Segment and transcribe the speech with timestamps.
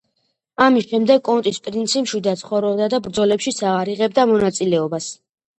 [0.67, 5.13] ამის შემდეგ კონტის პრინცი მშვიდად ცხოვრობდა და ბრძოლებშიც აღარ იღებდა მონაწილეობას.